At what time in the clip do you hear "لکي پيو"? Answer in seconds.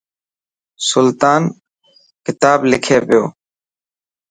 2.71-3.23